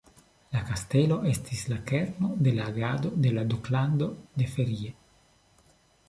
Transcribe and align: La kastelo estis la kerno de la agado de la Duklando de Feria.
La 0.53 0.59
kastelo 0.67 1.17
estis 1.31 1.59
la 1.73 1.75
kerno 1.91 2.29
de 2.47 2.53
la 2.55 2.65
agado 2.73 3.11
de 3.25 3.33
la 3.35 3.43
Duklando 3.51 4.07
de 4.43 4.49
Feria. 4.55 4.95